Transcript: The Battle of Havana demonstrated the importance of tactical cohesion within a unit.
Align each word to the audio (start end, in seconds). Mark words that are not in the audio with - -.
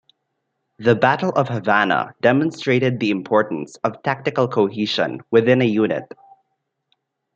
The 0.79 0.95
Battle 0.95 1.29
of 1.35 1.47
Havana 1.47 2.15
demonstrated 2.21 2.99
the 2.99 3.11
importance 3.11 3.75
of 3.83 4.01
tactical 4.01 4.47
cohesion 4.47 5.21
within 5.29 5.61
a 5.61 5.65
unit. 5.65 6.11